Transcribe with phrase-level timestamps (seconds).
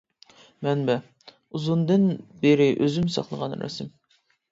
[0.67, 0.93] مەنبە:
[1.57, 2.07] ئۇزۇندىن
[2.45, 3.93] بىرى ئۆزۈم ساقلىغان رەسىم.